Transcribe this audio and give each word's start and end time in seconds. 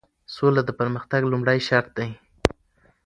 سوله 0.35 0.61
د 0.65 0.69
پرمختګ 0.79 1.21
لومړی 1.31 1.59
شرط 1.67 1.89
دی. 1.97 2.09